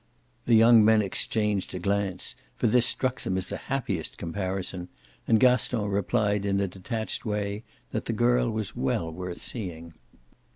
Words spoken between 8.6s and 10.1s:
well worth seeing.